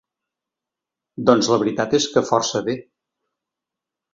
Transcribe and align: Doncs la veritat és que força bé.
Doncs 1.31 1.49
la 1.55 1.59
veritat 1.65 1.95
és 1.99 2.09
que 2.15 2.25
força 2.33 2.63
bé. 2.71 2.79